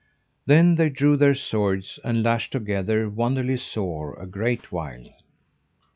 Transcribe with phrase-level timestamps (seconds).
[0.47, 5.07] Then they drew their swords and lashed together wonderly sore a great while.